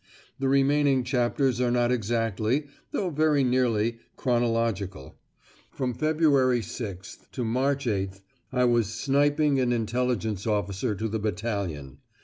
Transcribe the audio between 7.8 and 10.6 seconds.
8th I was Sniping and Intelligence